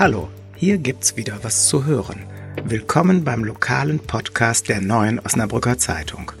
[0.00, 2.20] Hallo, hier gibt's wieder was zu hören.
[2.64, 6.32] Willkommen beim lokalen Podcast der neuen Osnabrücker Zeitung.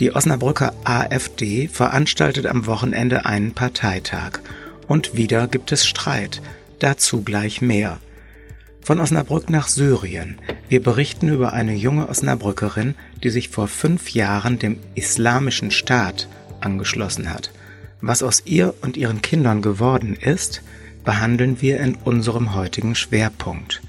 [0.00, 4.40] Die Osnabrücker AfD veranstaltet am Wochenende einen Parteitag.
[4.88, 6.40] Und wieder gibt es Streit.
[6.78, 7.98] Dazu gleich mehr.
[8.80, 10.38] Von Osnabrück nach Syrien.
[10.70, 16.28] Wir berichten über eine junge Osnabrückerin, die sich vor fünf Jahren dem Islamischen Staat
[16.62, 17.52] angeschlossen hat.
[18.00, 20.62] Was aus ihr und ihren Kindern geworden ist,
[21.04, 23.82] behandeln wir in unserem heutigen Schwerpunkt.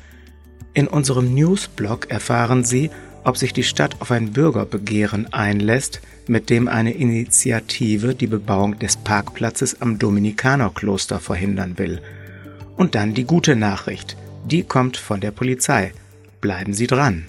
[0.73, 2.89] In unserem Newsblog erfahren Sie,
[3.23, 8.97] ob sich die Stadt auf ein Bürgerbegehren einlässt, mit dem eine Initiative die Bebauung des
[8.97, 12.01] Parkplatzes am Dominikanerkloster verhindern will.
[12.75, 14.17] Und dann die gute Nachricht.
[14.45, 15.93] Die kommt von der Polizei.
[16.41, 17.25] Bleiben Sie dran.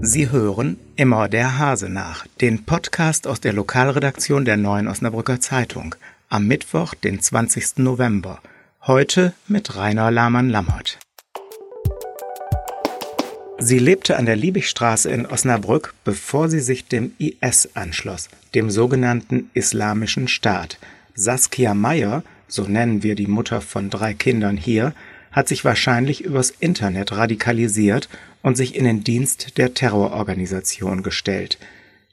[0.00, 5.94] Sie hören Immer der Hase nach, den Podcast aus der Lokalredaktion der Neuen Osnabrücker Zeitung
[6.32, 7.76] am Mittwoch, den 20.
[7.76, 8.40] November.
[8.86, 10.98] Heute mit Rainer Lahmann-Lammert.
[13.58, 19.50] Sie lebte an der Liebigstraße in Osnabrück, bevor sie sich dem IS anschloss, dem sogenannten
[19.52, 20.78] Islamischen Staat.
[21.14, 24.94] Saskia Meyer, so nennen wir die Mutter von drei Kindern hier,
[25.32, 28.08] hat sich wahrscheinlich übers Internet radikalisiert
[28.40, 31.58] und sich in den Dienst der Terrororganisation gestellt.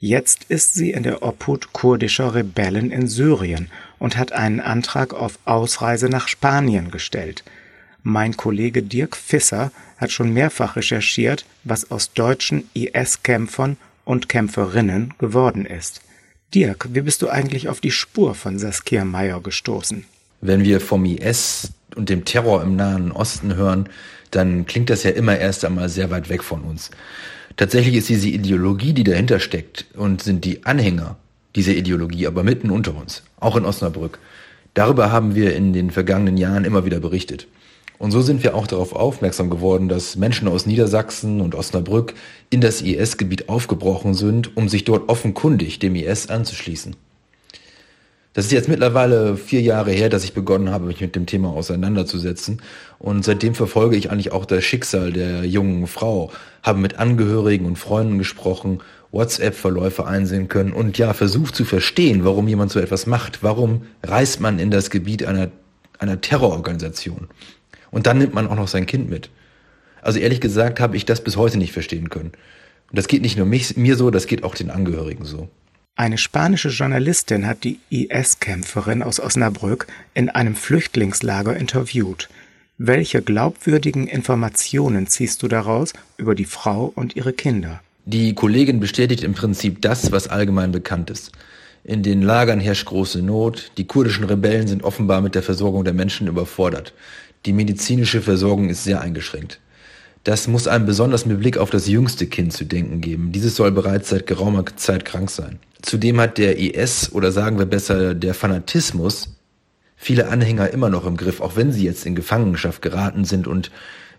[0.02, 5.38] Jetzt ist sie in der Obhut kurdischer Rebellen in Syrien und hat einen Antrag auf
[5.44, 7.44] Ausreise nach Spanien gestellt.
[8.02, 15.66] Mein Kollege Dirk Fisser hat schon mehrfach recherchiert, was aus deutschen IS-Kämpfern und Kämpferinnen geworden
[15.66, 16.00] ist.
[16.54, 20.06] Dirk, wie bist du eigentlich auf die Spur von Saskia Meyer gestoßen?
[20.40, 23.90] Wenn wir vom IS und dem Terror im Nahen Osten hören,
[24.30, 26.90] dann klingt das ja immer erst einmal sehr weit weg von uns.
[27.56, 31.16] Tatsächlich ist diese Ideologie, die dahinter steckt, und sind die Anhänger
[31.56, 34.18] dieser Ideologie aber mitten unter uns, auch in Osnabrück.
[34.74, 37.48] Darüber haben wir in den vergangenen Jahren immer wieder berichtet.
[37.98, 42.14] Und so sind wir auch darauf aufmerksam geworden, dass Menschen aus Niedersachsen und Osnabrück
[42.48, 46.96] in das IS-Gebiet aufgebrochen sind, um sich dort offenkundig dem IS anzuschließen.
[48.32, 51.48] Das ist jetzt mittlerweile vier Jahre her, dass ich begonnen habe, mich mit dem Thema
[51.50, 52.62] auseinanderzusetzen.
[53.00, 56.30] Und seitdem verfolge ich eigentlich auch das Schicksal der jungen Frau,
[56.62, 62.46] habe mit Angehörigen und Freunden gesprochen, WhatsApp-Verläufe einsehen können und ja, versucht zu verstehen, warum
[62.46, 63.42] jemand so etwas macht.
[63.42, 65.50] Warum reist man in das Gebiet einer,
[65.98, 67.26] einer Terrororganisation?
[67.90, 69.30] Und dann nimmt man auch noch sein Kind mit.
[70.02, 72.30] Also ehrlich gesagt habe ich das bis heute nicht verstehen können.
[72.90, 75.48] Und das geht nicht nur mich, mir so, das geht auch den Angehörigen so.
[76.00, 82.30] Eine spanische Journalistin hat die IS-Kämpferin aus Osnabrück in einem Flüchtlingslager interviewt.
[82.78, 87.82] Welche glaubwürdigen Informationen ziehst du daraus über die Frau und ihre Kinder?
[88.06, 91.32] Die Kollegin bestätigt im Prinzip das, was allgemein bekannt ist.
[91.84, 95.92] In den Lagern herrscht große Not, die kurdischen Rebellen sind offenbar mit der Versorgung der
[95.92, 96.94] Menschen überfordert.
[97.44, 99.60] Die medizinische Versorgung ist sehr eingeschränkt.
[100.24, 103.32] Das muss einem besonders mit Blick auf das jüngste Kind zu denken geben.
[103.32, 105.58] Dieses soll bereits seit geraumer Zeit krank sein.
[105.82, 109.36] Zudem hat der IS oder sagen wir besser der Fanatismus
[109.96, 113.70] viele Anhänger immer noch im Griff, auch wenn sie jetzt in Gefangenschaft geraten sind und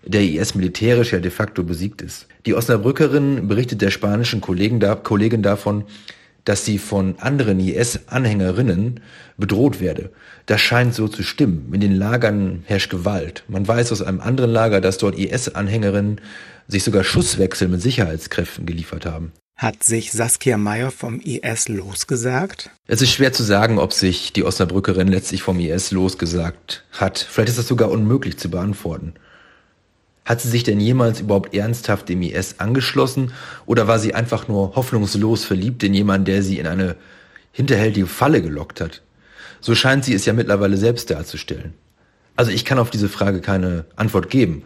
[0.06, 2.28] der IS militärisch ja de facto besiegt ist.
[2.46, 5.86] Die Osnabrückerin berichtet der spanischen Kollegen da, Kollegin davon,
[6.46, 9.00] dass sie von anderen IS-Anhängerinnen
[9.38, 10.12] bedroht werde.
[10.46, 11.70] Das scheint so zu stimmen.
[11.74, 13.44] In den Lagern herrscht Gewalt.
[13.48, 16.22] Man weiß aus einem anderen Lager, dass dort IS-Anhängerinnen
[16.68, 19.34] sich sogar Schusswechsel mit Sicherheitskräften geliefert haben.
[19.58, 22.72] Hat sich Saskia Meyer vom IS losgesagt?
[22.88, 27.20] Es ist schwer zu sagen, ob sich die Osnabrückerin letztlich vom IS losgesagt hat.
[27.20, 29.14] Vielleicht ist das sogar unmöglich zu beantworten.
[30.24, 33.32] Hat sie sich denn jemals überhaupt ernsthaft dem IS angeschlossen
[33.66, 36.96] oder war sie einfach nur hoffnungslos verliebt in jemanden, der sie in eine
[37.52, 39.02] hinterhältige Falle gelockt hat?
[39.62, 41.74] So scheint sie es ja mittlerweile selbst darzustellen.
[42.36, 44.64] Also ich kann auf diese Frage keine Antwort geben.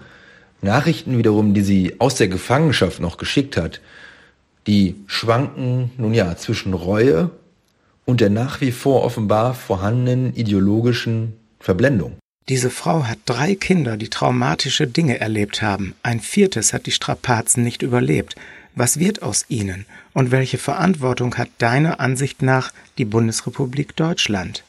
[0.62, 3.82] Nachrichten wiederum, die sie aus der Gefangenschaft noch geschickt hat,
[4.68, 7.32] die schwanken nun ja zwischen Reue
[8.06, 12.18] und der nach wie vor offenbar vorhandenen ideologischen Verblendung.
[12.48, 15.96] Diese Frau hat drei Kinder, die traumatische Dinge erlebt haben.
[16.04, 18.36] Ein viertes hat die Strapazen nicht überlebt.
[18.76, 19.88] Was wird aus ihnen?
[20.14, 24.64] Und welche Verantwortung hat deiner Ansicht nach die Bundesrepublik Deutschland?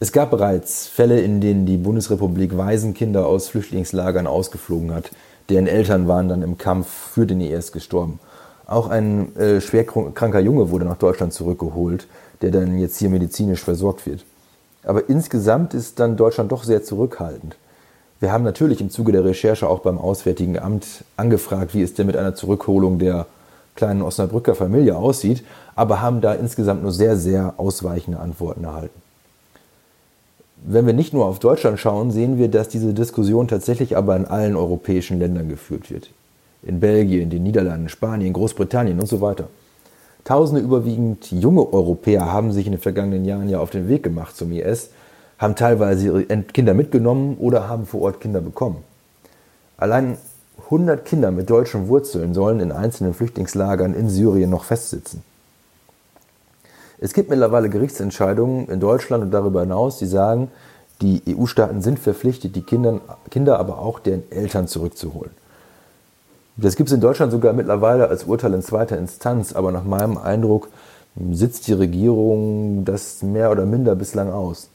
[0.00, 5.10] Es gab bereits Fälle, in denen die Bundesrepublik Waisenkinder aus Flüchtlingslagern ausgeflogen hat.
[5.50, 8.18] Deren Eltern waren dann im Kampf für den IS gestorben.
[8.64, 12.06] Auch ein äh, schwer kranker Junge wurde nach Deutschland zurückgeholt,
[12.40, 14.24] der dann jetzt hier medizinisch versorgt wird.
[14.84, 17.56] Aber insgesamt ist dann Deutschland doch sehr zurückhaltend.
[18.20, 22.06] Wir haben natürlich im Zuge der Recherche auch beim Auswärtigen Amt angefragt, wie es denn
[22.06, 23.26] mit einer Zurückholung der
[23.74, 25.44] kleinen Osnabrücker Familie aussieht,
[25.74, 29.02] aber haben da insgesamt nur sehr, sehr ausweichende Antworten erhalten.
[30.66, 34.24] Wenn wir nicht nur auf Deutschland schauen, sehen wir, dass diese Diskussion tatsächlich aber in
[34.24, 36.10] allen europäischen Ländern geführt wird.
[36.62, 39.48] In Belgien, den Niederlanden, Spanien, Großbritannien und so weiter.
[40.24, 44.34] Tausende überwiegend junge Europäer haben sich in den vergangenen Jahren ja auf den Weg gemacht
[44.34, 44.88] zum IS,
[45.38, 48.82] haben teilweise ihre Kinder mitgenommen oder haben vor Ort Kinder bekommen.
[49.76, 50.16] Allein
[50.64, 55.22] 100 Kinder mit deutschen Wurzeln sollen in einzelnen Flüchtlingslagern in Syrien noch festsitzen.
[56.98, 60.50] Es gibt mittlerweile Gerichtsentscheidungen in Deutschland und darüber hinaus, die sagen,
[61.02, 63.00] die EU-Staaten sind verpflichtet, die Kinder,
[63.30, 65.32] Kinder aber auch deren Eltern zurückzuholen.
[66.56, 70.16] Das gibt es in Deutschland sogar mittlerweile als Urteil in zweiter Instanz, aber nach meinem
[70.16, 70.68] Eindruck
[71.32, 74.68] sitzt die Regierung das mehr oder minder bislang aus.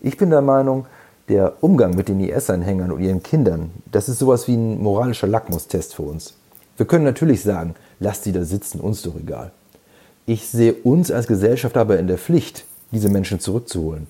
[0.00, 0.86] Ich bin der Meinung,
[1.28, 5.94] der Umgang mit den IS-Anhängern und ihren Kindern, das ist sowas wie ein moralischer Lackmustest
[5.94, 6.34] für uns.
[6.76, 9.52] Wir können natürlich sagen, lasst sie da sitzen, uns doch egal.
[10.26, 14.06] Ich sehe uns als Gesellschaft aber in der Pflicht, diese Menschen zurückzuholen.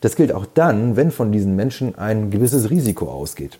[0.00, 3.58] Das gilt auch dann, wenn von diesen Menschen ein gewisses Risiko ausgeht.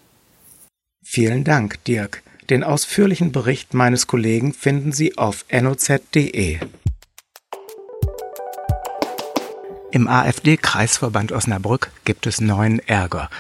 [1.05, 2.23] Vielen Dank, Dirk.
[2.51, 6.59] Den ausführlichen Bericht meines Kollegen finden Sie auf noz.de.
[9.93, 13.31] Im AfD-Kreisverband Osnabrück gibt es neuen Ärger.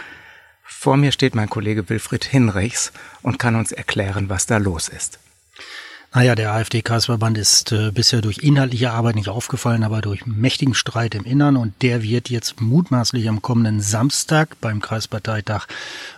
[0.63, 2.93] Vor mir steht mein Kollege Wilfried Hinrichs
[3.23, 5.19] und kann uns erklären, was da los ist.
[6.13, 11.15] Naja, der AfD-Kreisverband ist äh, bisher durch inhaltliche Arbeit nicht aufgefallen, aber durch mächtigen Streit
[11.15, 15.69] im Innern und der wird jetzt mutmaßlich am kommenden Samstag beim Kreisparteitag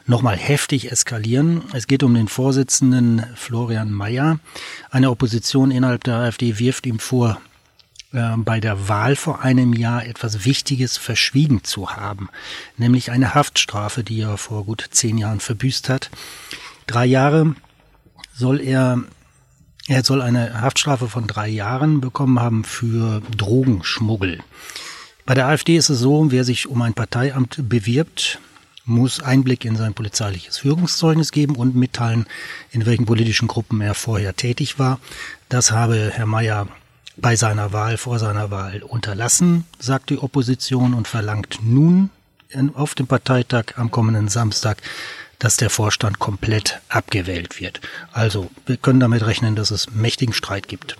[0.07, 1.65] nochmal heftig eskalieren.
[1.75, 4.39] Es geht um den Vorsitzenden Florian Mayer.
[4.91, 7.43] Eine Opposition innerhalb der AfD wirft ihm vor,
[8.15, 12.31] äh, bei der Wahl vor einem Jahr etwas Wichtiges verschwiegen zu haben,
[12.79, 16.09] nämlich eine Haftstrafe, die er vor gut zehn Jahren verbüßt hat.
[16.87, 17.55] Drei Jahre
[18.35, 19.05] soll er
[19.89, 24.41] er soll eine Haftstrafe von drei Jahren bekommen haben für Drogenschmuggel.
[25.25, 28.39] Bei der AfD ist es so, wer sich um ein Parteiamt bewirbt,
[28.85, 32.27] muss Einblick in sein polizeiliches Führungszeugnis geben und mitteilen,
[32.71, 34.99] in welchen politischen Gruppen er vorher tätig war.
[35.49, 36.67] Das habe Herr Mayer
[37.17, 42.11] bei seiner Wahl, vor seiner Wahl unterlassen, sagt die Opposition und verlangt nun
[42.75, 44.79] auf dem Parteitag am kommenden Samstag
[45.43, 47.81] dass der Vorstand komplett abgewählt wird.
[48.13, 50.97] Also wir können damit rechnen, dass es mächtigen Streit gibt.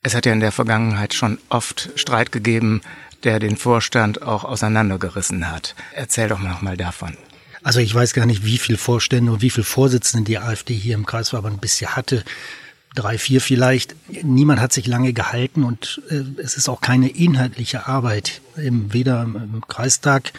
[0.00, 2.82] Es hat ja in der Vergangenheit schon oft Streit gegeben,
[3.24, 5.74] der den Vorstand auch auseinandergerissen hat.
[5.92, 7.16] Erzähl doch noch mal davon.
[7.64, 10.94] Also ich weiß gar nicht, wie viele Vorstände und wie viele Vorsitzende die AfD hier
[10.94, 12.24] im Kreisverband bisher hatte.
[12.94, 13.96] Drei, vier vielleicht.
[14.22, 19.22] Niemand hat sich lange gehalten und äh, es ist auch keine inhaltliche Arbeit, im, weder
[19.22, 20.32] im Kreistag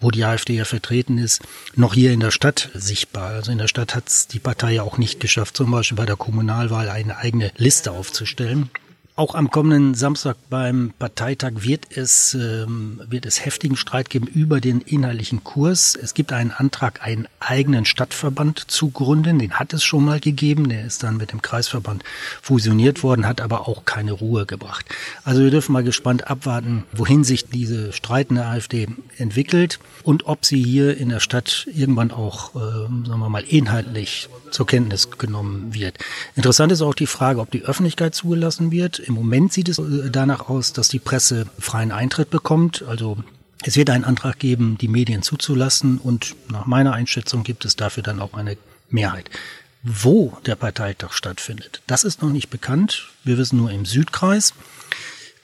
[0.00, 1.42] wo die AfD ja vertreten ist,
[1.74, 3.30] noch hier in der Stadt sichtbar.
[3.30, 6.06] Also in der Stadt hat es die Partei ja auch nicht geschafft, zum Beispiel bei
[6.06, 8.70] der Kommunalwahl eine eigene Liste aufzustellen.
[9.18, 14.60] Auch am kommenden Samstag beim Parteitag wird es, ähm, wird es heftigen Streit geben über
[14.60, 15.98] den inhaltlichen Kurs.
[16.00, 19.40] Es gibt einen Antrag, einen eigenen Stadtverband zu gründen.
[19.40, 20.68] Den hat es schon mal gegeben.
[20.68, 22.04] Der ist dann mit dem Kreisverband
[22.40, 24.86] fusioniert worden, hat aber auch keine Ruhe gebracht.
[25.24, 28.86] Also wir dürfen mal gespannt abwarten, wohin sich diese streitende AfD
[29.16, 34.28] entwickelt und ob sie hier in der Stadt irgendwann auch, äh, sagen wir mal, inhaltlich
[34.52, 35.98] zur Kenntnis genommen wird.
[36.36, 40.10] Interessant ist auch die Frage, ob die Öffentlichkeit zugelassen wird im Moment sieht es äh,
[40.10, 42.82] danach aus, dass die Presse freien Eintritt bekommt.
[42.86, 43.18] Also
[43.64, 48.02] es wird einen Antrag geben, die Medien zuzulassen und nach meiner Einschätzung gibt es dafür
[48.02, 48.56] dann auch eine
[48.90, 49.30] Mehrheit.
[49.82, 53.08] Wo der Parteitag stattfindet, das ist noch nicht bekannt.
[53.24, 54.54] Wir wissen nur im Südkreis.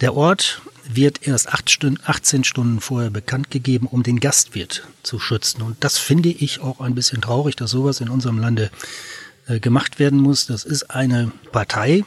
[0.01, 5.63] Der Ort wird erst Stunden, 18 Stunden vorher bekannt gegeben, um den Gastwirt zu schützen.
[5.63, 8.71] Und das finde ich auch ein bisschen traurig, dass sowas in unserem Lande
[9.47, 10.47] äh, gemacht werden muss.
[10.47, 12.05] Das ist eine Partei,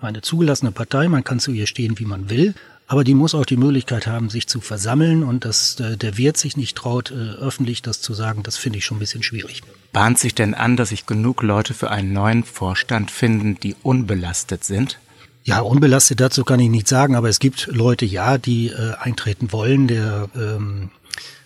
[0.00, 2.54] eine zugelassene Partei, man kann zu ihr stehen, wie man will,
[2.86, 6.38] aber die muss auch die Möglichkeit haben, sich zu versammeln und dass äh, der Wirt
[6.38, 9.62] sich nicht traut, äh, öffentlich das zu sagen, das finde ich schon ein bisschen schwierig.
[9.92, 14.64] Bahnt sich denn an, dass sich genug Leute für einen neuen Vorstand finden, die unbelastet
[14.64, 14.98] sind?
[15.44, 19.52] Ja, unbelastet dazu kann ich nicht sagen, aber es gibt Leute, ja, die äh, eintreten
[19.52, 19.86] wollen.
[19.86, 20.90] Der ähm,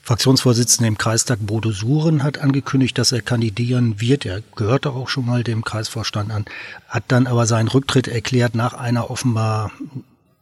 [0.03, 4.27] Fraktionsvorsitzende im Kreistag Bodo Suren hat angekündigt, dass er kandidieren wird.
[4.27, 6.45] Er gehörte auch schon mal dem Kreisvorstand an,
[6.89, 9.71] hat dann aber seinen Rücktritt erklärt nach einer offenbar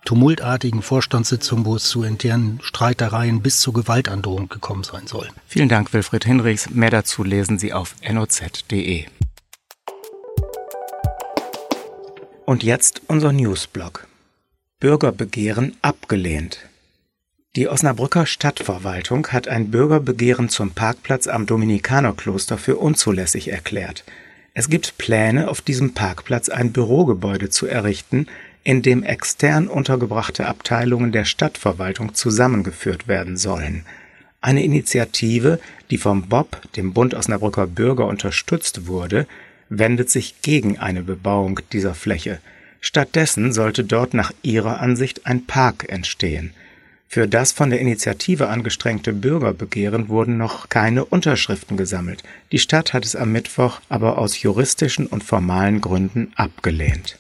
[0.07, 5.29] tumultartigen Vorstandssitzung, wo es zu internen Streitereien bis zur Gewaltandrohung gekommen sein soll.
[5.47, 6.71] Vielen Dank, Wilfried Hinrichs.
[6.71, 9.05] Mehr dazu lesen Sie auf noz.de.
[12.47, 14.07] Und jetzt unser Newsblog.
[14.81, 16.70] Bürgerbegehren abgelehnt.
[17.57, 24.05] Die Osnabrücker Stadtverwaltung hat ein Bürgerbegehren zum Parkplatz am Dominikanerkloster für unzulässig erklärt.
[24.55, 28.29] Es gibt Pläne, auf diesem Parkplatz ein Bürogebäude zu errichten,
[28.63, 33.85] in dem extern untergebrachte Abteilungen der Stadtverwaltung zusammengeführt werden sollen.
[34.41, 35.59] Eine Initiative,
[35.91, 39.27] die vom Bob, dem Bund Osnabrücker Bürger, unterstützt wurde,
[39.69, 42.39] wendet sich gegen eine Bebauung dieser Fläche.
[42.81, 46.55] Stattdessen sollte dort nach ihrer Ansicht ein Park entstehen.
[47.13, 52.23] Für das von der Initiative angestrengte Bürgerbegehren wurden noch keine Unterschriften gesammelt.
[52.53, 57.19] Die Stadt hat es am Mittwoch aber aus juristischen und formalen Gründen abgelehnt.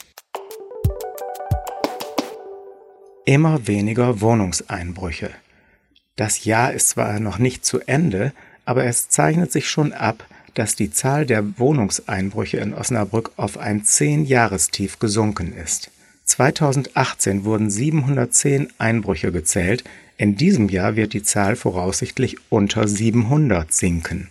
[3.24, 5.30] Immer weniger Wohnungseinbrüche.
[6.14, 8.32] Das Jahr ist zwar noch nicht zu Ende,
[8.64, 13.84] aber es zeichnet sich schon ab, dass die Zahl der Wohnungseinbrüche in Osnabrück auf ein
[13.84, 15.90] Zehn-Jahrestief gesunken ist.
[16.30, 19.82] 2018 wurden 710 Einbrüche gezählt,
[20.16, 24.28] in diesem Jahr wird die Zahl voraussichtlich unter 700 sinken.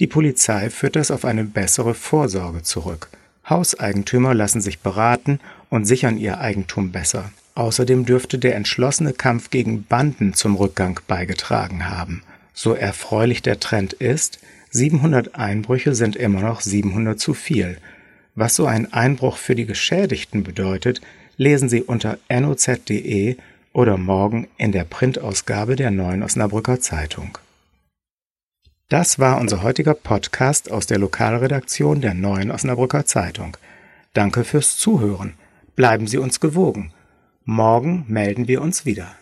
[0.00, 3.08] Die Polizei führt das auf eine bessere Vorsorge zurück.
[3.48, 7.32] Hauseigentümer lassen sich beraten und sichern ihr Eigentum besser.
[7.54, 12.22] Außerdem dürfte der entschlossene Kampf gegen Banden zum Rückgang beigetragen haben.
[12.52, 14.40] So erfreulich der Trend ist,
[14.72, 17.78] 700 Einbrüche sind immer noch 700 zu viel.
[18.34, 21.00] Was so ein Einbruch für die Geschädigten bedeutet,
[21.40, 23.36] lesen Sie unter noz.de
[23.72, 27.38] oder morgen in der Printausgabe der Neuen Osnabrücker Zeitung.
[28.90, 33.56] Das war unser heutiger Podcast aus der Lokalredaktion der Neuen Osnabrücker Zeitung.
[34.12, 35.32] Danke fürs Zuhören.
[35.76, 36.92] Bleiben Sie uns gewogen.
[37.46, 39.16] Morgen melden wir uns wieder.